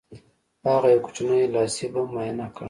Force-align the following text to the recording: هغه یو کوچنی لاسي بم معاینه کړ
هغه 0.69 0.87
یو 0.93 1.03
کوچنی 1.05 1.51
لاسي 1.55 1.85
بم 1.93 2.07
معاینه 2.13 2.45
کړ 2.53 2.59